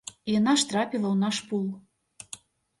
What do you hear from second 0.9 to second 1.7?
ў наш пул.